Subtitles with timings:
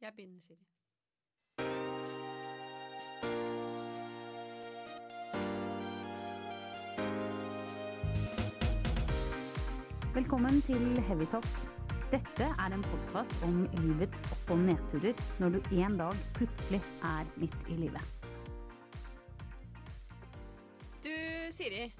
[0.00, 0.64] Jeg begynner, Siri.
[10.14, 11.44] Velkommen til Heavytalk.
[12.12, 17.24] Dette er en podkast om livets opp- og nedturer når du en dag plutselig er
[17.36, 18.02] midt i livet.
[21.04, 21.14] Du,
[21.50, 21.92] Siri.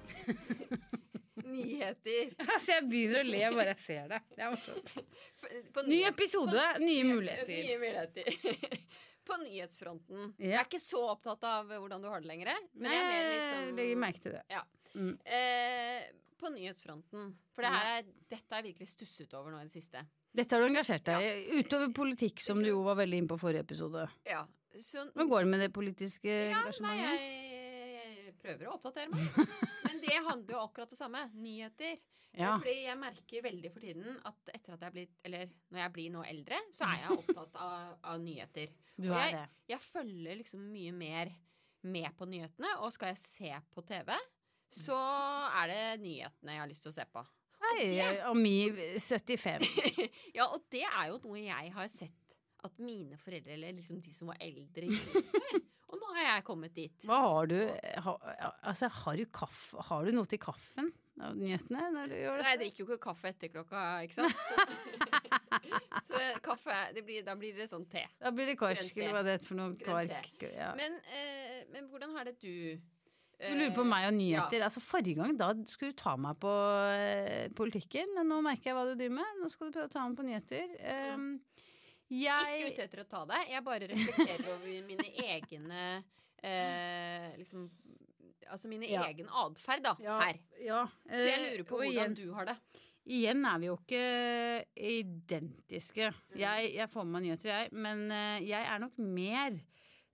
[1.49, 2.33] Nyheter.
[2.55, 4.21] Altså, jeg begynner å le bare jeg ser det.
[4.35, 4.95] Det er morsomt.
[5.75, 7.53] På Ny episode, nye muligheter.
[7.67, 8.79] Nye muligheter.
[9.29, 10.31] På nyhetsfronten.
[10.41, 12.55] Jeg er ikke så opptatt av hvordan du har det lenger.
[12.79, 14.45] Men jeg er mer litt sånn legger merke til det.
[14.55, 14.63] Ja.
[14.95, 15.11] Mm.
[15.37, 16.07] Eh,
[16.41, 17.35] på nyhetsfronten.
[17.53, 20.05] For det her er, dette er virkelig stusset over nå i det siste.
[20.39, 21.59] Dette har du engasjert deg i.
[21.61, 24.07] Utover politikk, som du jo var veldig inne på forrige episode.
[24.29, 24.45] Ja.
[24.79, 27.05] Så, Hvordan går det med det politiske ja, engasjementet?
[27.05, 27.48] Nei, jeg
[28.49, 29.43] prøver å oppdatere meg.
[29.87, 31.27] Men det handler jo akkurat det samme.
[31.37, 32.01] Nyheter.
[32.39, 32.55] Ja.
[32.61, 36.11] Fordi jeg merker veldig for tiden at etter at jeg blitt Eller når jeg blir
[36.13, 38.75] nå eldre, så er jeg opptatt av, av nyheter.
[38.99, 39.63] Du Og er jeg, det.
[39.73, 41.33] jeg følger liksom mye mer
[41.89, 44.11] med på nyhetene, og skal jeg se på TV,
[44.75, 44.97] så
[45.63, 47.23] er det nyhetene jeg har lyst til å se på.
[47.63, 47.85] Hei,
[48.29, 48.55] Ami
[48.99, 49.65] 75.
[50.37, 52.35] Ja, og det er jo noe jeg har sett
[52.67, 55.61] at mine foreldre, eller liksom de som var eldre, gjorde før.
[55.89, 57.05] Og nå har jeg kommet dit.
[57.09, 57.59] Hva har du
[58.05, 58.17] ha,
[58.69, 62.61] Altså, har du kaffe Har du noe til kaffen nyhetene når du gjør Nei, jeg
[62.63, 64.37] drikker jo ikke kaffe etter klokka, ikke sant?
[66.09, 68.05] Så, kaffe det blir, Da blir det sånn te.
[68.21, 69.75] Da blir det korsk, eller hva det heter for noe.
[69.81, 70.45] Kvark.
[70.45, 70.71] Ja.
[70.79, 72.79] Men, eh, men hvordan har det du
[73.39, 74.49] Du lurer på meg og nyheter.
[74.49, 74.65] nyheter.
[74.67, 76.55] Altså Forrige gang da skulle du ta meg på
[76.95, 78.17] eh, politikken.
[78.27, 79.43] Nå merker jeg hva du driver med.
[79.43, 80.75] Nå skal du prøve å ta meg på nyheter.
[81.15, 81.29] Um,
[82.11, 83.49] jeg Ikke ute etter å ta deg.
[83.53, 85.83] Jeg bare reflekterer over mine egne
[86.43, 87.69] eh, liksom
[88.49, 89.03] Altså mine Ja.
[89.11, 90.39] egen atferd, da, Ja, her.
[90.65, 92.55] ja, Så jeg eh, lurer på hvordan igjen, du har det.
[93.05, 96.09] igjen er vi jo ikke identiske.
[96.33, 96.39] Mm.
[96.41, 97.73] Jeg, jeg får med meg nyheter, jeg.
[97.77, 99.59] Men eh, jeg er nok mer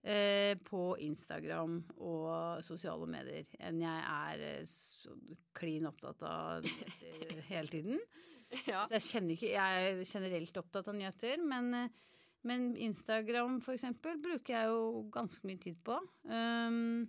[0.02, 5.14] eh, på Instagram og sosiale medier enn jeg er så
[5.54, 6.66] klin opptatt av
[7.52, 8.02] hele tiden.
[8.70, 8.84] Ja.
[8.88, 11.88] Så jeg kjenner ikke Jeg er generelt opptatt av nyheter, men, eh,
[12.44, 15.96] men Instagram eksempel bruker jeg jo ganske mye tid på.
[16.28, 17.06] Um,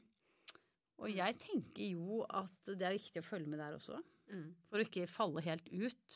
[0.96, 4.56] og jeg tenker jo at det er viktig å følge med der også, Mm.
[4.72, 6.16] for å ikke falle helt ut.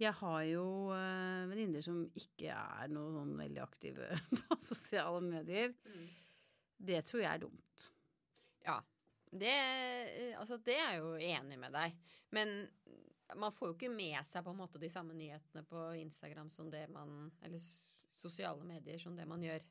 [0.00, 4.06] Jeg har jo uh, venninner som ikke er noe sånn veldig aktive
[4.46, 5.74] på sosiale medier.
[5.84, 6.06] Mm.
[6.80, 7.90] Det tror jeg er dumt.
[8.64, 8.78] Ja.
[9.30, 9.52] Det,
[10.40, 11.98] altså, det er jeg jo enig med deg.
[12.32, 12.54] Men
[13.38, 16.70] man får jo ikke med seg på en måte de samme nyhetene på Instagram som
[16.72, 17.62] det man Eller
[18.20, 19.62] sosiale medier som det man gjør.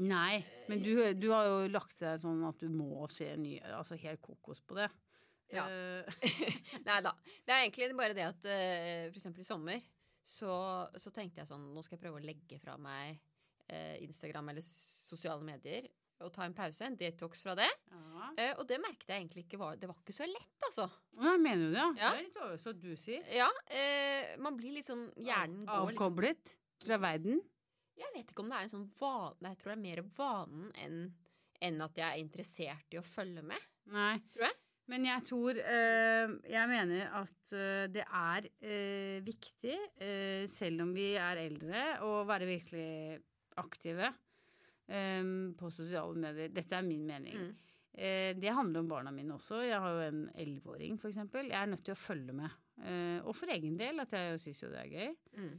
[0.00, 0.40] Nei,
[0.70, 4.22] men du, du har jo lagt deg sånn at du må se ny, altså helt
[4.24, 4.86] kokos på det.
[5.52, 5.66] Ja.
[5.68, 6.30] Eh,
[6.88, 7.12] Nei da.
[7.44, 9.84] Det er egentlig bare det at uh, for eksempel i sommer
[10.24, 10.54] så,
[10.96, 13.18] så tenkte jeg sånn Nå skal jeg prøve å legge fra meg
[13.66, 15.88] eh, Instagram eller sosiale medier
[16.24, 16.84] og ta en pause.
[16.86, 17.68] En detox fra det.
[17.92, 18.28] ja.
[18.38, 20.86] Eh, og det merket jeg egentlig ikke var Det var ikke så lett, altså.
[21.20, 21.86] Nei, mener du det?
[22.00, 22.12] Ja.
[22.12, 23.26] Det er litt overraskende at du sier.
[23.34, 26.54] Ja, eh, man blir litt sånn Hjernen går liksom Avkoblet
[26.86, 27.42] fra verden?
[27.98, 30.72] Jeg vet ikke om det er en sånn vane Jeg tror det er mer vanen
[30.80, 31.02] enn
[31.62, 33.66] enn at jeg er interessert i å følge med.
[33.94, 34.16] Nei.
[34.34, 34.56] Tror jeg.
[34.90, 40.90] Men jeg tror øh, Jeg mener at eh, det er øh, viktig, øh, selv om
[40.96, 43.20] vi er eldre, å være virkelig
[43.62, 44.10] aktive
[44.92, 46.52] eh, på sosiale medier.
[46.54, 47.38] Dette er min mening.
[47.38, 47.52] Mm.
[47.92, 49.58] Uh, det handler om barna mine også.
[49.66, 51.18] Jeg har jo en elleveåring, f.eks.
[51.34, 52.54] Jeg er nødt til å følge med.
[52.80, 55.10] Uh, og for egen del, at jeg syns jo det er gøy.
[55.36, 55.50] Mm.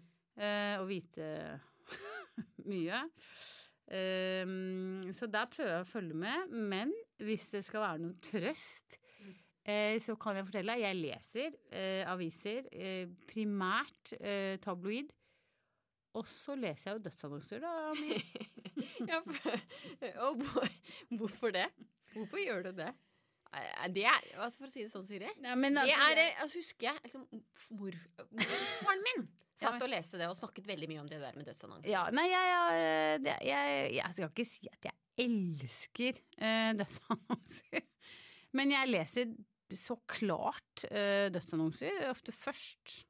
[0.41, 1.27] uh, og vite
[2.71, 3.03] mye.
[3.83, 6.57] Um, så der prøver jeg å følge med.
[6.73, 8.97] Men hvis det skal være noen trøst,
[10.03, 15.13] så kan jeg fortelle deg jeg leser eh, aviser, eh, primært eh, tabloid.
[16.19, 17.71] Og så leser jeg jo dødsannonser, da.
[19.11, 19.19] Ja,
[20.27, 20.67] og hvor,
[21.19, 21.67] hvorfor det?
[22.13, 22.91] Hvorfor gjør du det?
[23.93, 25.27] Det er, altså For å si det sånn, Siri.
[25.43, 27.25] ja, men Det altså, er, jeg- altså, husker jeg liksom,
[27.77, 27.97] mor,
[28.33, 29.27] Morfaren min
[29.63, 31.91] satt og leste det og snakket veldig mye om det der med dødsannonser.
[31.91, 32.53] Ja, nei, jeg,
[33.21, 37.85] jeg, jeg, jeg skal ikke si at jeg elsker uh, dødsannonser.
[38.57, 39.35] Men jeg leser
[39.77, 43.03] så klart uh, dødsannonser, ofte først.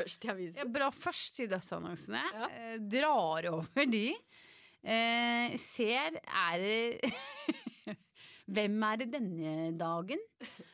[0.00, 0.60] Først i avisen.
[0.62, 2.48] Ja, blar først i dødsannonsene, Ja.
[2.56, 4.06] eh, drar over de.
[4.82, 7.00] Eh, ser er det
[8.50, 10.18] Hvem er det denne dagen?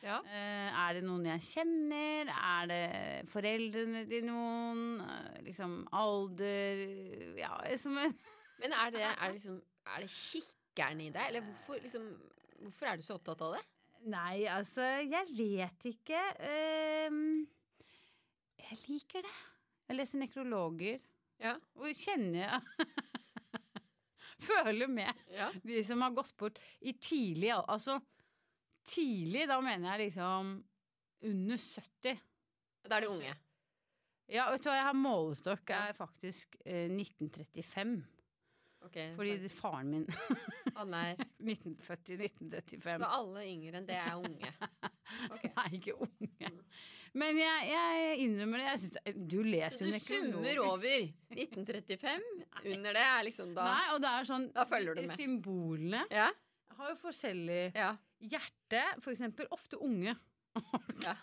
[0.01, 0.15] Ja.
[0.25, 2.31] Eh, er det noen jeg kjenner?
[2.33, 4.85] Er det foreldrene til noen?
[5.03, 6.81] Eh, liksom alder
[7.37, 8.15] Ja, som en
[8.63, 9.59] Men er det, er, det liksom,
[9.93, 12.07] er det kikkeren i deg, eller hvorfor, liksom,
[12.63, 13.61] hvorfor er du så opptatt av det?
[14.09, 16.23] Nei, altså, jeg vet ikke.
[16.47, 17.45] Ehm,
[18.71, 19.35] jeg liker det.
[19.87, 20.99] Jeg leser nekrologer.
[21.39, 21.53] Ja.
[21.77, 22.57] Og kjenner
[24.47, 25.49] Føler med ja.
[25.65, 27.97] de som har gått bort i tidlig Altså
[28.87, 30.51] tidlig, da mener jeg liksom
[31.27, 32.19] under 70.
[32.87, 33.33] Da er de unge.
[34.31, 37.97] Ja, vet du hva, jeg har målestokk er faktisk eh, 1935.
[38.87, 40.05] Okay, Fordi det- faren min
[40.77, 43.01] han er 1940 1935.
[43.03, 44.53] Så alle yngre enn det er unge.
[45.31, 45.43] Ok.
[45.57, 46.51] Nei, ikke unge.
[47.17, 48.65] Men jeg, jeg innrømmer det.
[48.67, 52.27] Jeg synes du leser Så jo du summer over 1935?
[52.73, 55.15] Under det er liksom da Nei, og det er sånn Da følger du med.
[55.17, 56.27] Symbolene Ja?
[56.77, 57.95] har jo forskjellig Ja.
[58.21, 60.13] Hjerte, for eksempel, ofte unge.
[61.05, 61.13] ja.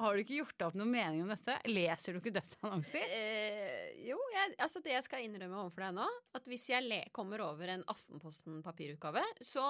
[0.00, 1.56] Har du ikke gjort deg opp noen mening om dette?
[1.70, 3.04] Leser du ikke dødsannonser?
[3.16, 7.00] Eh, jo, jeg, altså det jeg skal innrømme overfor deg nå, at hvis jeg le
[7.16, 9.64] kommer over en Aftenposten papirutgave, så,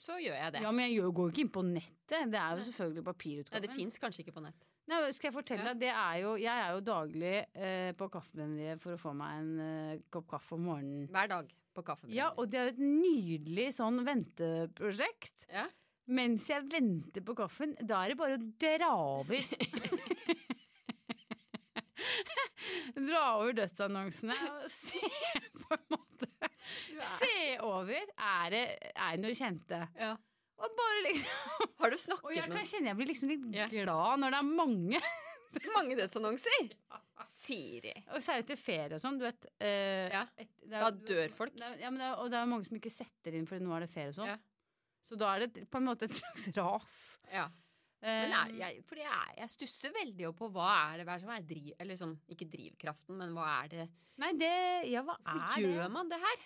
[0.00, 0.62] så gjør jeg det.
[0.66, 2.30] Ja, men jeg gjør- går jo ikke inn på nettet.
[2.30, 4.70] Det er jo selvfølgelig Nei, Ja, det fins kanskje ikke på nett.
[4.86, 8.82] Nei, skal jeg fortelle deg, det er jo Jeg er jo daglig eh, på Kaffebrenneriet
[8.82, 11.06] for å få meg en eh, kopp kaffe om morgenen.
[11.08, 12.18] Hver dag på kaffebrenneriet.
[12.20, 15.48] Ja, og det er jo et nydelig sånn venteprosjekt.
[15.50, 15.64] Ja.
[16.06, 19.40] Mens jeg venter på kaffen, da er det bare å dra over.
[22.94, 25.00] dra over dødsannonsene og se
[25.62, 26.28] på en måte
[27.04, 27.30] Se
[27.64, 28.06] over.
[28.16, 28.62] Er det,
[28.94, 29.80] er det noe kjente?
[30.00, 30.12] Ja.
[30.64, 33.44] Og bare liksom Har du Og snakket jeg kan med kjenne jeg blir liksom litt
[33.56, 33.66] Ja.
[33.72, 35.00] glad når det er mange.
[35.76, 36.70] mange dødsannonser?
[37.30, 37.92] Siri.
[38.14, 39.44] Og særlig til ferie og sånn, du vet.
[39.60, 40.22] uh, Ja.
[40.40, 41.54] et, er- Da dør folk.
[41.56, 43.66] Det er, ja, men det er, og det er mange som ikke setter inn fordi
[43.66, 44.32] nå er det ferie og sånn.
[44.32, 44.38] Ja.
[45.08, 46.96] Så da er det på en måte et slags ras.
[47.32, 47.48] Ja.
[48.04, 51.22] Men er, Eh, jeg, fordi jeg, jeg stusser veldig på hva er det hva er
[51.22, 51.70] som er driv...
[51.80, 53.86] Eller sånn, ikke drivkraften, men hva er det
[54.20, 54.50] Nei, det
[54.92, 56.44] Ja, hva Hvorfor er gjør man det her?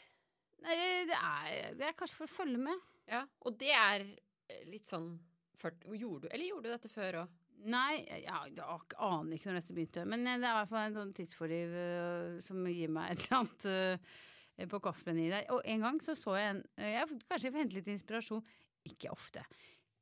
[0.63, 0.77] Nei,
[1.09, 2.87] det, er, det er kanskje for å følge med.
[3.11, 5.11] Ja, Og det er eh, litt sånn
[5.59, 7.37] gjorde du, Eller gjorde du dette før òg?
[7.59, 10.07] Nei, ja, jeg aner ikke når dette begynte.
[10.07, 11.77] Men eh, det er i hvert fall en sånn tidsfordriv
[12.47, 14.13] som gir meg et eller annet
[14.59, 14.81] eh, på
[15.15, 15.47] i deg.
[15.55, 18.45] Og en gang så så jeg en eh, jeg, Kanskje jeg får hente litt inspirasjon.
[18.89, 19.45] Ikke ofte.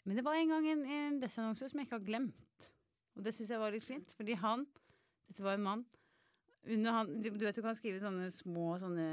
[0.07, 2.71] Men det var en gang en, en dødsannonse som jeg ikke har glemt.
[3.17, 4.67] Og det syns jeg var litt fint, fordi han
[5.27, 5.81] Dette var en mann.
[6.67, 9.07] Han, du, du vet du kan skrive sånne små sånne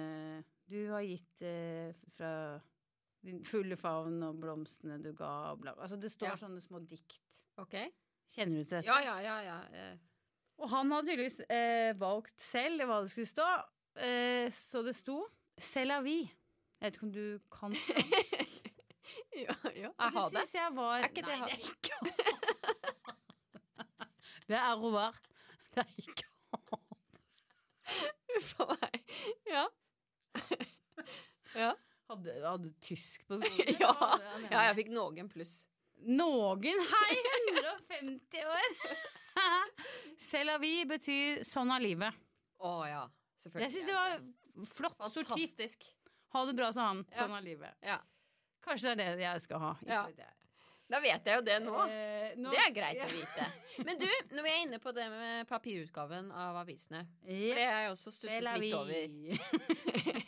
[0.69, 2.59] Du har gitt eh, fra
[3.23, 6.39] din fulle favn og blomstene du ga, bla Altså det står Ja.
[6.39, 7.19] sånne små dikt.
[7.61, 7.77] Ok?
[8.33, 8.87] Kjenner du til dette?
[8.89, 9.37] Ja, ja, ja.
[9.45, 9.59] ja.
[9.71, 10.01] eh.
[10.61, 13.47] Og han hadde tydeligvis eh, valgt selv hva det skulle stå.
[13.95, 16.29] Eh, så det sto 'C'est la vie'.
[16.81, 17.73] Jeg vet ikke om du kan
[19.35, 19.89] ja, ja.
[19.99, 20.53] Jeg har det?
[20.53, 21.95] jeg var Er ikke det Nei, det er ikke
[24.47, 25.19] Det er rovar.
[25.75, 26.23] Det er ikke
[28.37, 29.03] Uff a meg.
[29.47, 29.65] Ja.
[31.55, 31.73] ja.
[32.09, 33.75] Hadde, hadde du tysk på skolen?
[33.79, 34.17] Ja.
[34.51, 35.67] Ja, jeg fikk noen pluss.
[36.03, 37.15] Noen, hei!
[37.53, 38.69] 150 år!
[40.19, 42.13] C'est la vie betyr 'sånn er livet'.
[42.59, 43.03] Å ja.
[43.43, 43.67] Selvfølgelig.
[43.67, 45.23] Jeg syns det var flott sorti.
[45.27, 45.83] fantastisk.
[46.33, 47.03] Ha det bra, sa han.
[47.11, 47.17] Ja.
[47.25, 47.75] Sånn er livet.
[47.83, 47.99] Ja.
[48.63, 49.73] Kanskje det er det jeg skal ha.
[49.83, 49.91] Ikke
[50.23, 50.31] Ja.
[50.93, 51.73] Da vet jeg jo det nå.
[51.89, 53.05] Eh, nå- Det er greit Ja.
[53.07, 53.45] å vite.
[53.85, 54.05] Men du,
[54.35, 57.55] når vi er inne på det med papirutgaven av avisene yep.
[57.55, 59.07] Det har jeg også stusset litt over.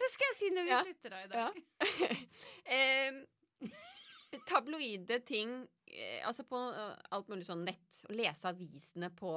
[0.00, 0.82] det skal jeg si når vi Ja.
[0.82, 1.28] slutter da i Ja.
[1.28, 1.54] dag.
[2.66, 8.02] eh, tabloide ting eh, Altså på eh, alt mulig sånn nett.
[8.08, 9.36] Å lese avisene på,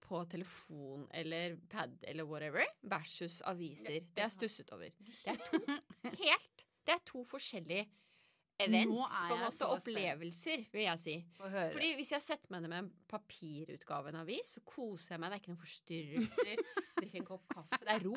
[0.00, 4.00] på telefon eller pad eller whatever versus aviser.
[4.10, 4.90] Det er jeg stusset over.
[4.90, 5.60] Det er to
[6.24, 7.86] helt Det er to forskjellige
[8.60, 9.68] events, på en måte.
[9.76, 11.16] Opplevelser, vil jeg si.
[11.40, 15.22] Fordi hvis jeg setter meg ned med en papirutgave av en avis, så koser jeg
[15.22, 15.30] meg.
[15.30, 16.64] Det er ikke noen forstyrrelser.
[16.98, 17.80] Drikker en kopp kaffe.
[17.84, 18.16] Det er ro.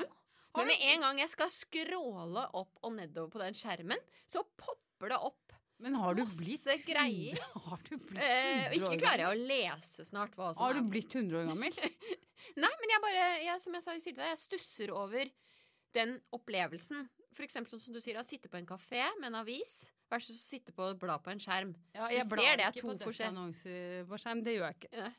[0.54, 5.14] Men med en gang jeg skal skråle opp og nedover på den skjermen, så popper
[5.14, 5.43] det opp.
[5.84, 7.40] Men har du masse blitt greier.
[7.68, 10.80] Har du blitt 100 Eh, ikke klarer jeg å lese snart hva som Har du
[10.84, 11.76] er blitt 100 år gammel?
[12.64, 15.32] Nei, men jeg bare, jeg, som jeg sa Silde, jeg stusser over
[15.96, 17.08] den opplevelsen.
[17.34, 20.38] For eksempel sånn som du sier, å sitte på en kafé med en avis versus
[20.38, 21.72] å sitte på og bla på en skjerm.
[21.96, 24.44] Ja, Du jeg ser blar det er ikke to på forskjell- dødsannonser på skjerm.
[24.46, 24.92] Det gjør jeg ikke.
[25.02, 25.12] Nei.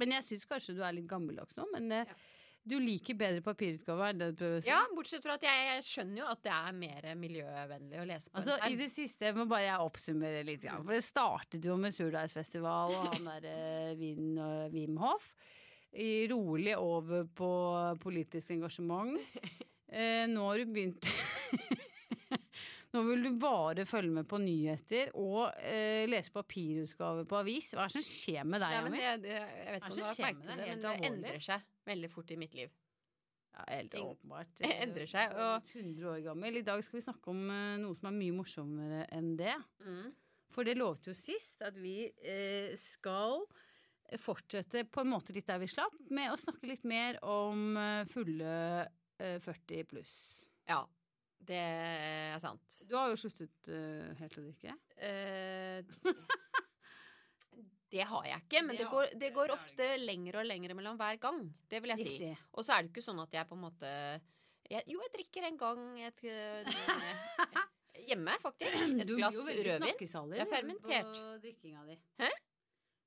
[0.00, 1.66] Men jeg syns kanskje du er litt gammeldags nå.
[1.74, 2.18] Men eh, Ja.
[2.68, 4.68] Du liker bedre papirutgave, er det du prøver å si?
[4.68, 8.28] Ja, bortsett fra at jeg, jeg skjønner jo at det er mer miljøvennlig å lese
[8.28, 10.66] på Altså, I det siste må bare jeg oppsummere litt.
[10.68, 10.76] Ja.
[10.82, 14.36] For det startet jo med surdeigsfestival og han derre Wien
[14.74, 15.32] Wim Hof.
[15.90, 17.50] I rolig over på
[18.02, 19.18] politisk engasjement.
[19.90, 21.02] Eh, nå har du begynt
[22.94, 27.72] Nå vil du bare følge med på nyheter og eh, lese papirutgave på avis.
[27.74, 29.02] Hva er det som skjer med deg, Ami?
[29.22, 32.30] det, jeg vet ikke om du har merket det, men det endrer seg veldig fort
[32.34, 32.70] i mitt liv.
[33.56, 34.52] Ja, helt åpenbart.
[34.60, 36.60] Det endrer seg, og- 100 år gammel.
[36.60, 39.56] I dag skal vi snakke om eh, noe som er mye morsommere enn det.
[39.82, 40.12] Mm.
[40.54, 43.42] For det lovte jo sist at vi eh, skal
[44.18, 48.06] fortsette på en måte litt der vi slapp, med å snakke litt mer om eh,
[48.10, 48.54] fulle
[49.22, 50.14] eh, 40 pluss.
[50.70, 50.80] Ja,
[51.46, 52.80] det er sant.
[52.90, 53.70] Du har jo sluttet
[54.18, 54.74] helt å drikke.
[54.98, 55.82] Eh,
[57.90, 61.16] det har jeg ikke, men Det går, det går ofte lengre og lengre mellom hver
[61.22, 61.40] gang.
[61.70, 62.28] Det vil jeg si.
[62.54, 63.90] Og så er det ikke sånn at jeg på en måte
[64.70, 66.62] jeg, Jo, jeg drikker en gang et, eh,
[68.10, 68.76] hjemme, faktisk.
[69.02, 69.96] Et glass rødvin.
[70.30, 71.10] Det er fermentert.
[71.18, 71.98] på drikkinga di.
[72.22, 72.30] Hæ?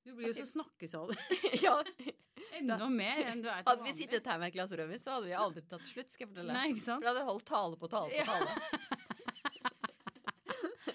[0.04, 1.16] Du blir jo så snakkesalig.
[1.64, 1.78] ja,
[2.60, 3.70] Enda mer enn du er til vanlig.
[3.72, 6.28] hadde vi sittet her med et glass rødvin, så hadde vi aldri tatt slutt, skal
[6.28, 6.54] jeg fortelle.
[6.54, 7.02] Nei, ikke For sant?
[7.06, 8.52] det hadde holdt tale på tale på tale.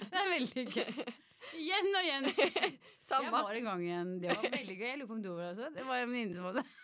[0.08, 1.08] Det er veldig gøy.
[1.56, 2.28] Igjen og igjen.
[3.08, 4.10] Jeg var en gang igjen.
[4.20, 4.86] Det var veldig gøy.
[4.90, 5.68] Jeg lurer på om du var også.
[5.76, 6.64] Det var en venninne som hadde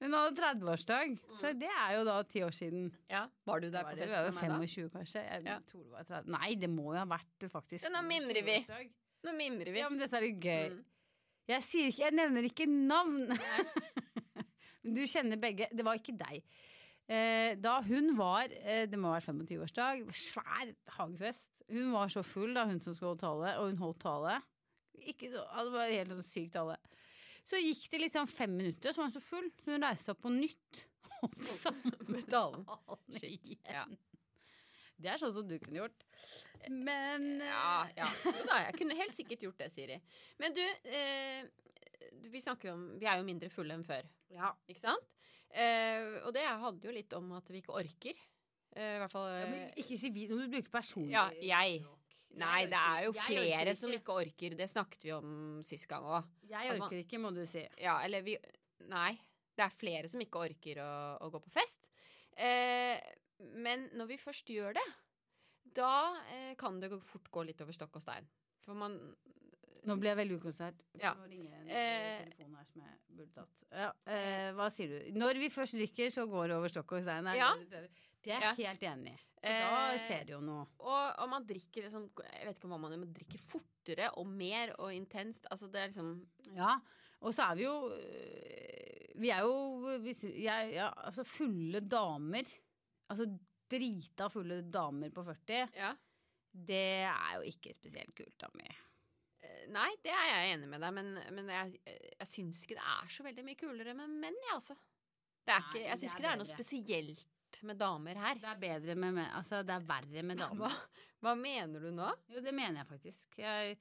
[0.00, 2.88] Hun hadde 30-årsdag, så det er jo da ti år siden.
[3.12, 4.56] Ja, Var du der Var på festen med meg da?
[4.66, 5.22] 25, kanskje.
[5.24, 5.56] Jeg Ja.
[5.70, 6.30] tror det var 30.
[6.34, 8.56] Nei, det må jo ha vært faktisk nå mimrer vi.
[9.24, 9.80] Nå mimrer vi.
[9.80, 10.76] Ja, men dette er litt gøy.
[10.76, 10.84] Mm.
[11.48, 13.28] Jeg sier ikke Jeg nevner ikke navn.
[14.86, 15.66] Men du kjenner begge.
[15.74, 16.42] Det var ikke deg.
[17.08, 20.04] Eh, da hun var eh, Det må ha vært 25-årsdag.
[20.14, 21.46] Svær hagefest.
[21.72, 24.36] Hun var så full da hun som skulle holde tale, og hun holdt tale.
[25.06, 26.76] Ikke så, det var helt sånn sykt tale.
[27.46, 30.22] Så gikk det liksom fem minutter, så var hun så full, så hun reiste opp
[30.24, 30.82] på nytt.
[31.20, 32.66] Holdt samme talen.
[32.70, 33.60] talen igjen.
[33.64, 33.84] ja.
[34.96, 36.04] Det er sånn som du kunne gjort.
[36.72, 38.08] Men eh, Ja, ja.
[38.48, 39.98] Da, jeg kunne helt sikkert gjort det, Siri.
[40.40, 41.44] Men du, eh,
[42.32, 44.54] vi snakker jo om Vi er jo mindre fulle enn før, ja.
[44.66, 45.12] ikke sant?
[45.52, 48.24] Eh, og det handler jo litt om at vi ikke orker.
[48.76, 51.84] Eh, I hvert fall Ja, men ikke si vi, når du bruker personlig Ja, jeg.
[52.36, 54.56] Nei, det er jo flere som ikke orker.
[54.58, 55.30] Det snakket vi om
[55.64, 56.26] sist gang òg.
[56.50, 57.62] Jeg orker ikke, må du si.
[57.80, 58.36] Ja, eller vi
[58.92, 59.14] Nei.
[59.56, 60.90] Det er flere som ikke orker å,
[61.24, 61.86] å gå på fest.
[62.36, 63.00] Eh,
[63.56, 64.84] men når vi først gjør det,
[65.78, 65.88] da
[66.34, 68.28] eh, kan det fort gå litt over stokk og stein.
[68.66, 68.98] For man
[69.86, 70.80] Nå ble jeg veldig ukonsentrert.
[70.98, 71.12] Ja.
[71.14, 73.52] Nå ringer en Eh, telefon her som jeg burde tatt.
[73.70, 75.12] Ja, eh, hva sier du?
[75.14, 77.28] Når vi først drikker, så går det over stokk og stein.
[77.30, 77.52] er det Ja.
[78.26, 78.68] Det er jeg Ja.
[78.72, 79.22] helt enig i.
[79.46, 79.50] Da
[79.92, 80.64] Eh, skjer det jo noe.
[80.82, 84.26] Og, og man drikker liksom Jeg vet ikke hva man gjør, man drikker fortere og
[84.26, 85.46] mer og intenst.
[85.52, 86.08] Altså det er liksom
[86.56, 86.72] Ja,
[87.20, 92.48] og så er vi jo øh, Vi er jo vi, jeg, ja, altså fulle damer.
[93.08, 93.28] Altså
[93.70, 95.70] drita fulle damer på 40.
[95.76, 95.92] Ja.
[96.56, 98.74] Det er jo ikke spesielt kult av meg.
[99.44, 101.78] Eh, Nei, det er jeg enig med deg, men, men jeg,
[102.18, 104.76] jeg syns ikke det er så veldig mye kulere med menn, jeg, altså.
[105.46, 106.56] Det er ikke, jeg syns ikke det er noe bedre.
[107.64, 108.40] Med damer her.
[108.40, 109.30] Det er bedre med, menn.
[109.38, 110.74] Altså, det er verre med damer.
[111.24, 112.10] hva mener du nå?
[112.32, 113.38] Jo, det mener jeg faktisk.
[113.40, 113.78] Jeg,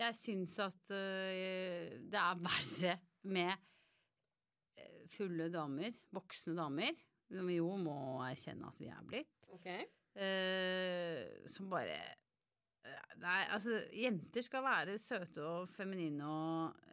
[0.00, 6.96] jeg syns at uh, det er verre med øh, fulle damer, voksne damer,
[7.30, 7.94] som vi jo må
[8.26, 9.36] erkjenne at vi er blitt,
[10.18, 12.00] øh, som bare
[13.22, 16.91] Nei, altså, jenter skal være søte og feminine og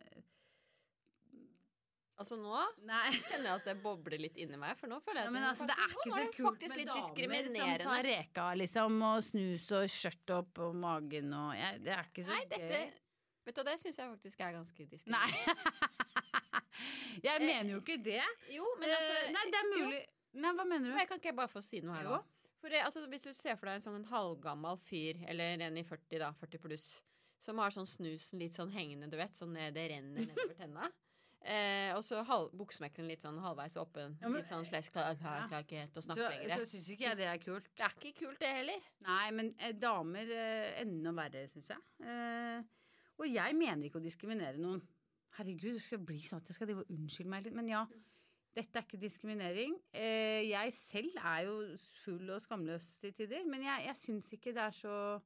[2.20, 3.14] Altså nå Nei.
[3.30, 5.46] kjenner jeg at det bobler litt inni meg, for nå føler jeg Ja, at men
[5.48, 9.70] altså, det er ikke så det kult med damer som tar reka, liksom, og snus
[9.78, 12.90] og skjørt opp på magen og jeg, Det er ikke så Nei, dette gøy.
[13.50, 15.56] Vet du, det syns jeg faktisk er ganske diskriminerende.
[15.56, 16.50] Nei.
[17.30, 18.22] jeg mener jo ikke det.
[18.54, 19.80] Jo, men altså Eh, Nei, det er jo.
[19.86, 20.02] mulig.
[20.40, 20.92] Nei, hva mener du?
[20.94, 22.20] Men jeg kan ikke jeg bare få si noe her Jo.
[22.20, 22.22] nå?
[22.60, 25.84] For det, altså, Hvis du ser for deg en sånn halvgammal fyr, eller en i
[25.88, 26.88] 40, da, 40 pluss,
[27.40, 30.90] som har sånn snusen litt sånn hengende, du vet, sånn det renner nedover tenna.
[31.42, 32.52] Eh, og så halv-
[33.08, 34.18] litt sånn halvveis åpen.
[34.22, 36.58] Ja, men- litt sånn slags klar, klar, klar, klar å Så, snakke lenger.
[36.58, 37.70] så syns ikke jeg det er kult.
[37.76, 38.82] Det er ikke kult, det heller.
[39.02, 41.78] Nei, men eh, damer eh, enda verre, syns jeg.
[42.04, 42.62] Eh,
[43.20, 44.82] og jeg mener ikke å diskriminere noen.
[45.38, 47.54] Herregud, det skal bli sånn at jeg skal drive og unnskylde meg litt.
[47.56, 47.86] Men ja,
[48.54, 49.80] dette er ikke diskriminering.
[49.94, 54.52] Eh, jeg selv er jo full og skamløs til tider, men jeg, jeg syns ikke
[54.54, 55.22] det er så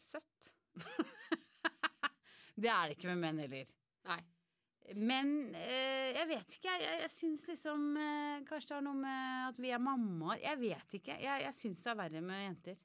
[0.00, 0.52] søtt.
[2.60, 3.66] det er det ikke med menn heller.
[4.08, 4.20] Nei.
[4.98, 6.72] Men eh, jeg vet ikke.
[6.72, 10.40] Jeg, jeg, jeg syns liksom eh, Kanskje det har noe med at vi er mammaer.
[10.42, 11.18] Jeg vet ikke.
[11.22, 12.80] Jeg, jeg syns det er verre med jenter.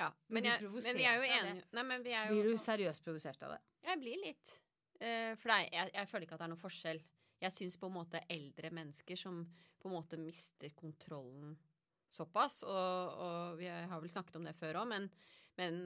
[0.00, 2.60] Ja, Men jeg, men vi er jo enige Nei, men vi er jo Blir du
[2.62, 3.58] seriøst provosert av det?
[3.84, 4.52] Jeg blir litt.
[5.00, 7.02] Eh, for det er, jeg, jeg føler ikke at det er noen forskjell.
[7.40, 9.42] Jeg syns på en måte eldre mennesker som
[9.80, 11.54] på en måte mister kontrollen
[12.10, 15.76] såpass, og, og vi har vel snakket om det før òg, men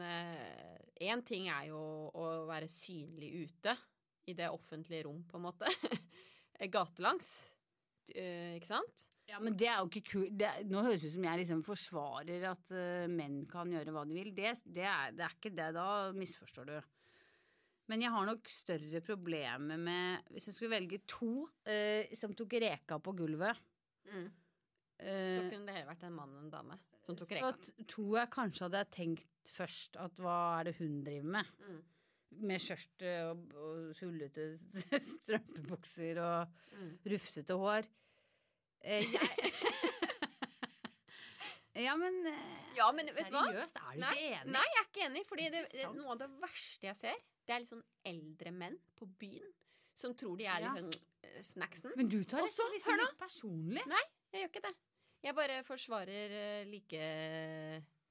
[1.04, 1.82] én ting er jo
[2.16, 3.74] å være synlig ute
[4.30, 5.70] i det offentlige rom, på en måte.
[6.74, 7.28] Gatelangs.
[8.12, 9.06] Uh, ikke sant?
[9.30, 10.34] Ja, men det er jo ikke kult.
[10.36, 14.04] Det, nå høres det ut som jeg liksom forsvarer at uh, menn kan gjøre hva
[14.08, 14.32] de vil.
[14.36, 15.70] Det, det, er, det er ikke det.
[15.76, 16.76] Da misforstår du.
[17.88, 22.56] Men jeg har nok større problemer med Hvis jeg skulle velge to uh, som tok
[22.64, 23.60] reka på gulvet
[24.04, 24.26] Mm.
[25.00, 27.48] Så kunne det heller vært en mann og en dame som tok Så reka.
[27.54, 31.50] at to jeg kanskje hadde tenkt først at hva er det hun driver med?
[31.64, 31.80] Mm.
[32.40, 34.48] Med skjørt og, og hullete
[35.10, 36.88] strømpebukser og Mm.
[37.06, 37.86] rufsete hår.
[38.82, 39.52] Eh, jeg
[41.84, 42.40] Ja, men eh,
[42.76, 43.44] Ja, men vet du hva?
[43.48, 44.52] Seriøst, er du Nei, ikke enig?
[44.54, 47.54] Nei, jeg er ikke enig, fordi det, Ikke noe av det verste jeg ser, det
[47.54, 49.52] er litt sånn eldre menn på byen
[49.94, 50.74] som tror de er litt Ja.
[50.82, 50.94] sånn
[51.30, 51.92] eh, snacksen.
[51.98, 53.84] Men du tar Også, det liksom litt personlig.
[53.90, 54.02] Nei,
[54.34, 54.74] jeg gjør ikke det.
[55.24, 57.04] Jeg bare forsvarer eh, like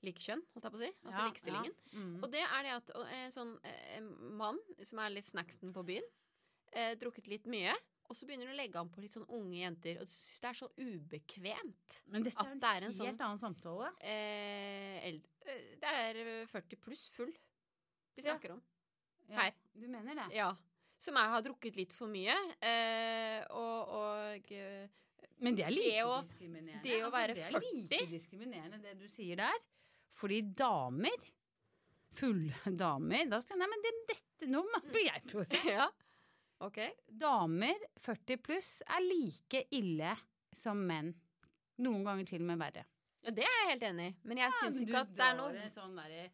[0.03, 0.91] likekjønn, holdt jeg på å si.
[1.05, 1.73] Altså Ja, likestillingen.
[1.91, 1.99] ja.
[1.99, 2.17] Mm.
[2.23, 5.83] Og det er det at eh, sånn eh, en mann som er litt snacksen på
[5.87, 6.03] byen,
[6.73, 7.73] eh, drukket litt mye,
[8.09, 10.49] og så begynner du å legge an på litt sånn unge jenter, og synes det
[10.49, 12.01] er så ubekvemt.
[12.11, 13.93] Men dette er en, det er en helt sånn- annen samtale.
[14.03, 15.21] Eh, eh,
[15.81, 17.31] det er eh, 40 pluss full
[18.15, 18.33] vi Ja.
[18.35, 18.61] snakker om.
[19.29, 19.53] Ja, Her.
[19.73, 20.35] Du mener det?
[20.35, 20.51] Ja.
[20.99, 22.35] Som jeg har drukket litt for mye.
[22.61, 24.51] Eh, og, og
[25.39, 26.83] Men det er like Det å- diskriminerende.
[26.83, 27.87] det å være det er 40.
[27.89, 29.53] like diskriminerende det du sier der.
[30.13, 31.23] Fordi damer,
[32.13, 35.69] fulle damer Da skal Nei, men det, dette Nå blir jeg provosert.
[35.71, 35.87] Ja.
[36.63, 36.79] OK.
[37.09, 40.13] Damer 40 pluss er like ille
[40.55, 41.09] som menn.
[41.83, 42.83] Noen ganger til og med verre.
[43.23, 44.15] Ja, det er jeg helt enig i.
[44.29, 46.27] Men jeg Ja, syns ikke at det er noe en sånn derre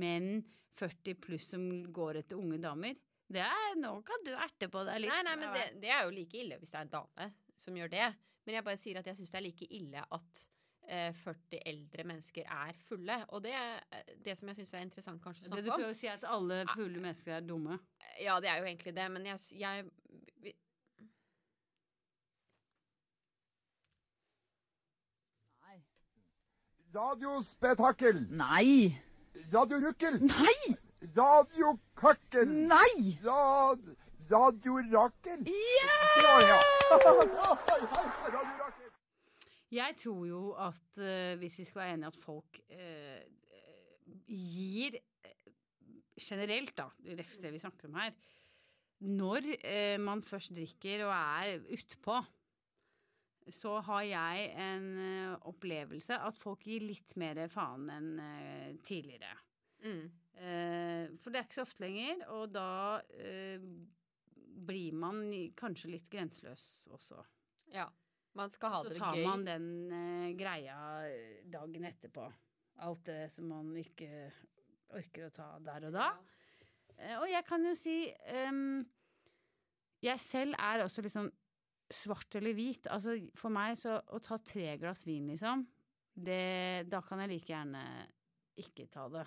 [0.00, 0.30] menn
[0.76, 1.64] 40 pluss som
[1.96, 2.96] går etter unge damer.
[3.26, 5.10] Det er Nå kan du erte på deg litt.
[5.10, 7.76] Nei, nei, men det, det er jo like ille hvis det er en dame som
[7.80, 8.10] gjør det.
[8.46, 10.42] Men jeg bare sier at jeg syns det er like ille at
[10.86, 13.16] 40 eldre mennesker er fulle.
[13.34, 13.80] Og det, er
[14.24, 16.20] det som jeg syns er interessant kanskje å Det du prøver om å si, er
[16.20, 17.78] at alle fulle mennesker er dumme.
[18.22, 19.84] Ja, det er jo egentlig det, men jeg, jeg
[20.44, 20.54] vi-
[26.94, 28.26] Radiospetakkel!
[28.30, 28.96] Nei!
[29.52, 30.20] Radiorukkel!
[30.22, 30.76] Nei!
[31.16, 32.48] Radiokakkel!
[32.72, 33.18] Nei!
[33.24, 33.96] Rad...
[34.30, 35.44] Radiorakel!
[35.46, 35.98] Ja!
[36.22, 36.56] Ja, ja.
[36.90, 38.65] Radiorakel!
[39.74, 43.22] Jeg tror jo at uh, hvis vi skal være enige at folk uh,
[44.30, 45.52] gir uh,
[46.20, 48.14] generelt, da, det vi snakker om her,
[49.06, 52.14] når man først drikker og er utpå,
[53.52, 54.86] så har jeg en
[55.44, 58.08] opplevelse at folk gir litt mer faen enn
[58.88, 59.36] tidligere.
[59.84, 60.08] mm.
[61.20, 62.70] For det er ikke så ofte lenger, og da
[64.64, 65.20] blir man
[65.60, 67.20] kanskje litt grenseløs også.
[67.76, 67.90] Ja.
[68.36, 70.76] Man skal ha Så tar man den uh, greia
[71.08, 72.26] eh, dagen etterpå.
[72.84, 74.28] Alt det som man ikke
[74.96, 76.10] orker å ta der og da.
[76.98, 77.96] Eh, og jeg kan jo si
[78.48, 78.84] um,
[80.04, 81.32] Jeg selv er også litt sånn
[81.92, 82.88] svart eller hvit.
[82.92, 85.64] Altså for meg så å ta tre glass vin, liksom,
[86.12, 87.82] det, da kan jeg like gjerne
[88.58, 89.24] ikke ta det.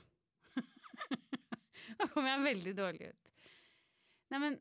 [1.98, 3.30] da kommer jeg veldig dårlig ut.
[4.30, 4.58] Nei, men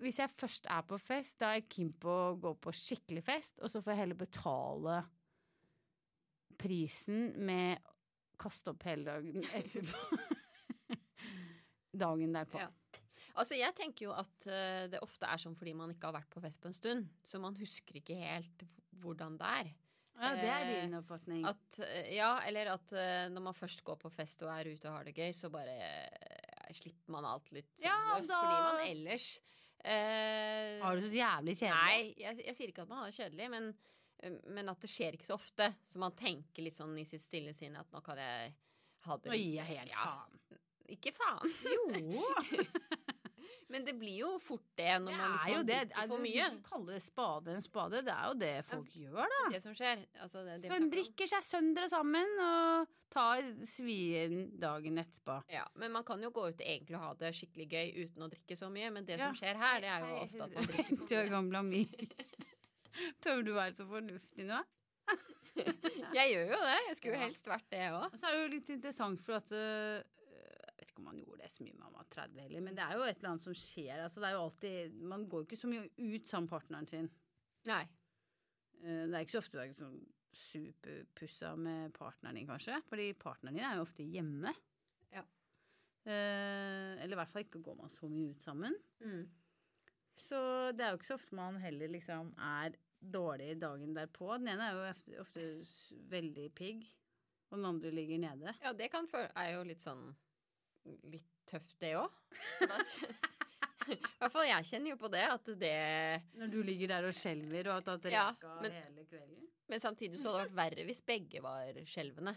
[0.00, 3.22] hvis jeg først er på fest, da er jeg keen på å gå på skikkelig
[3.26, 5.00] fest, og så får jeg heller betale
[6.60, 7.94] prisen med å
[8.40, 10.18] kaste opp hele dagen etterpå.
[12.04, 12.60] dagen derpå.
[12.62, 12.70] Ja.
[13.40, 16.32] Altså, jeg tenker jo at eh, det ofte er sånn fordi man ikke har vært
[16.32, 18.64] på fest på en stund, så man husker ikke helt
[19.00, 19.70] hvordan det er.
[20.20, 21.44] Ja, det er Eh, din oppfatning.
[21.48, 22.90] At, eh, ja, eller at
[23.32, 25.76] når man først går på fest og er ute og har det gøy, så bare
[26.76, 29.30] slipper man alt litt Ja, løs, da- fordi man ellers
[29.84, 31.76] eh, Har du så jævlig kjedelig?
[31.76, 33.70] Nei, jeg, jeg sier ikke at man har det kjedelig, men,
[34.22, 35.70] eh, men at det skjer ikke så ofte.
[35.88, 38.52] Så man tenker litt sånn i sitt stille sinn at nå kan jeg
[39.06, 40.60] ha det Nå gir jeg helt Ja, faen.
[40.90, 41.56] Ikke faen.
[42.10, 42.26] Jo!
[43.70, 45.74] Men det blir jo fort det når Det man, det.
[45.78, 46.46] drikker for Altså, mye.
[46.50, 48.00] Du kaller det spade en spade.
[48.06, 49.42] Det er jo det folk gjør, da.
[49.54, 50.02] Det som skjer.
[50.24, 55.36] Altså, det, det snakker drikker seg søndre sammen og tar svien dagen etterpå.
[55.54, 58.30] Ja, men man kan jo gå ut egentlig og ha det skikkelig gøy uten å
[58.34, 58.90] drikke så mye.
[58.94, 59.28] Men det Ja.
[59.30, 61.30] som skjer her, det er jo ofte at man drikker 50 år for mye.
[61.36, 61.82] gamle Ami.
[63.22, 64.60] Prøver du å være så fornuftig nå?
[66.14, 66.76] Jeg gjør jo det.
[66.88, 68.06] Jeg skulle jo helst vært det òg.
[68.10, 70.02] Og så er det jo litt interessant, for at øh,
[71.00, 73.04] Jeg om man gjorde det så mye man var 30 heller, men det er jo
[73.06, 74.02] et eller annet som skjer.
[74.04, 76.88] Altså, det er jo alltid Man går jo ikke så mye ut sammen med partneren
[76.90, 77.10] sin.
[77.70, 77.82] Nei.
[78.82, 80.00] Eh, Det er ikke så ofte du er sånn
[80.40, 82.78] superpussa med partneren din, kanskje.
[82.88, 84.52] Fordi partneren din er jo ofte hjemme.
[85.10, 85.24] Ja.
[86.04, 88.76] Eh, eller i hvert fall ikke går man så mye ut sammen.
[89.02, 89.24] Mm.
[90.20, 90.38] Så
[90.76, 94.34] det er jo ikke så ofte man heller liksom er dårlig dagen derpå.
[94.38, 95.44] Den ene er jo ofte, ofte
[96.12, 96.84] veldig pigg,
[97.50, 98.54] og den andre ligger nede.
[98.62, 100.10] Ja, det kan er jo litt sånn
[101.12, 102.10] Litt tøft, det òg.
[103.90, 105.76] I hvert fall jeg kjenner jo på det, at det
[106.38, 108.26] Når du ligger der og skjelver og har tatt Ja,
[108.62, 109.48] men- hele kvelden.
[109.70, 112.34] Men samtidig så hadde det vært verre hvis begge var skjelvende.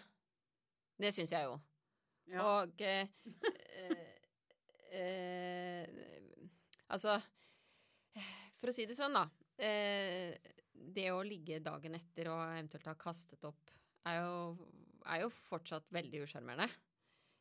[1.01, 1.56] Det syns jeg jo.
[2.29, 2.43] Ja.
[2.62, 3.08] Og eh,
[4.93, 5.88] eh,
[6.93, 7.17] Altså
[8.62, 9.25] For å si det sånn, da.
[9.58, 10.38] Eh,
[10.93, 13.71] det å ligge dagen etter og eventuelt ha kastet opp,
[14.08, 14.69] er jo,
[15.10, 16.69] er jo fortsatt veldig usjarmerende.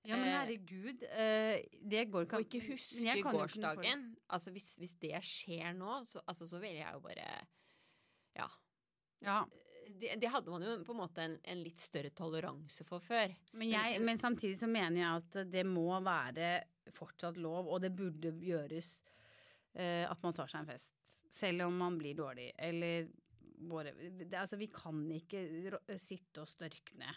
[0.02, 4.16] Ja, men Eh, herregud, eh, det går ikke Og ikke huske gårsdagen.
[4.34, 7.26] Altså hvis, hvis det skjer nå, så, altså, så vil jeg jo bare
[8.36, 8.48] Ja.
[9.22, 9.44] Ja,
[9.86, 13.30] Det, det hadde man jo på en måte en, en litt større toleranse for før.
[13.52, 17.92] men, jeg, men samtidig så mener jeg at det må være fortsatt lov, og det
[17.94, 19.04] burde gjøres
[19.78, 20.90] uh, at man tar seg en fest.
[21.30, 23.06] Selv om man blir dårlig, eller
[23.70, 25.44] bare det, Altså, vi kan ikke
[25.98, 27.12] sitte og størkne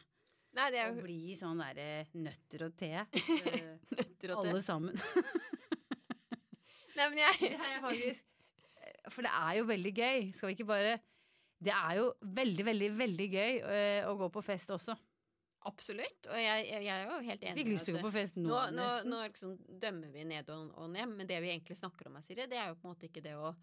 [0.56, 1.00] Nei, det er jo...
[1.02, 2.92] Å bli sånn derre nøtter og te.
[3.52, 4.96] eh, nøtter og alle sammen.
[6.96, 10.30] Nei, men jeg Det er faktisk For det er jo veldig gøy.
[10.38, 10.94] Skal vi ikke bare
[11.60, 12.08] Det er jo
[12.40, 14.96] veldig, veldig, veldig gøy eh, å gå på fest også.
[15.66, 16.30] Absolutt.
[16.30, 18.48] Og jeg, jeg, er jo helt enig Fikk lyst til å gå på fest nå,
[18.48, 22.12] nå, nå, nå liksom dømmer vi ned og, og ned, men det vi egentlig snakker
[22.12, 23.56] om, her, Siri, det er jo på en måte ikke det å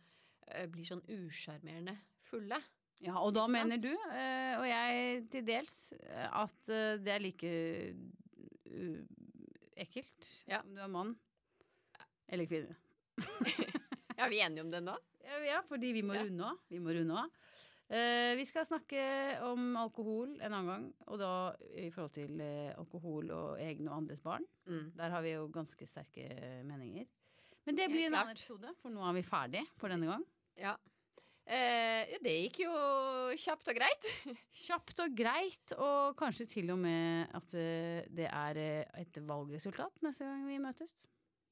[0.73, 1.95] bli sånn usjarmerende
[2.27, 2.59] fulle.
[3.03, 7.25] Ja, og da mener du, eh, og jeg til dels, eh, at eh, det er
[7.25, 7.51] like
[9.77, 10.61] ekkelt Ja.
[10.63, 11.15] om du er mann
[12.29, 12.77] eller kvinne.
[14.13, 14.93] Ja, er vi enige om det nå?
[15.49, 16.23] Ja, fordi vi må Ja.
[16.27, 16.59] runde av.
[16.69, 17.31] Vi må runde av.
[18.37, 19.01] Vi skal snakke
[19.49, 21.31] om alkohol en annen gang, og da
[21.81, 22.41] i forhold til
[22.77, 24.45] alkohol og egne og andres barn.
[24.69, 24.93] Mm.
[24.97, 26.29] Der har vi jo ganske sterke
[26.69, 27.09] meninger.
[27.67, 30.25] Men det blir en annen episode, for nå er vi ferdig for denne gang.
[30.61, 30.77] Ja.
[31.47, 32.73] Eh, det gikk jo
[33.43, 34.07] kjapt og greit.
[34.65, 40.05] Kjapt og greit, og kanskje til og med at eh, det er eh, et valgresultat
[40.07, 40.95] neste gang vi møtes.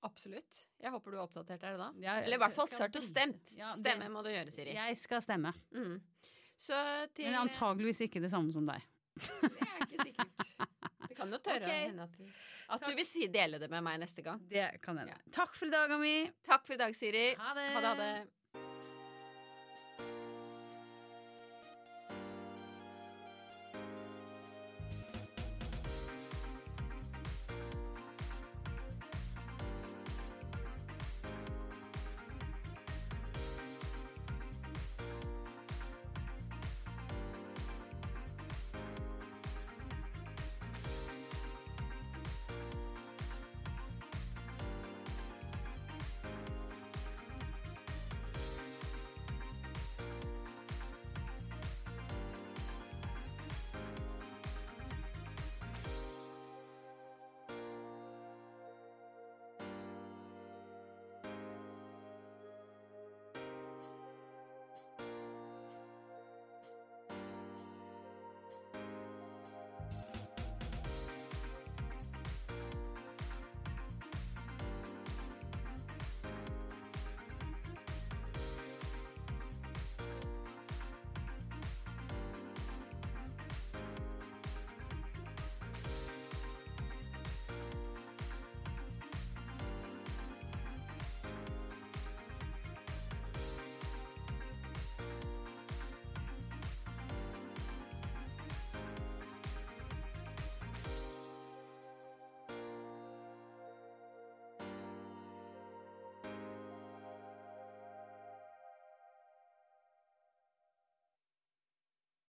[0.07, 0.63] Absolutt.
[0.81, 1.91] Jeg håper du er oppdatert der da.
[2.01, 3.51] Ja, Eller i hvert fall sørt og stemt.
[3.59, 4.73] Ja, det- Stemme må du gjøre, Siri.
[4.79, 5.99] Jeg skal stemme, Mm.
[6.61, 6.77] Så
[7.17, 8.83] til men antageligvis ikke det samme som deg.
[9.41, 10.43] Det er ikke sikkert.
[11.09, 11.71] Det kan jo tørre Ok.
[11.73, 12.91] å hende at du, at Takk.
[12.91, 14.43] du vil si, dele det med meg neste gang.
[14.49, 15.15] Det kan hende.
[15.17, 15.33] Ja.
[15.33, 16.13] Takk for i dag, Ami.
[16.45, 17.31] Takk for i dag, Siri.
[17.41, 17.65] Ha det.
[17.75, 17.89] Ha det.
[17.89, 18.29] Ha det.